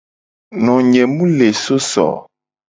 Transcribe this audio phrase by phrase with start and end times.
[0.63, 2.17] Nonye mu le so so o.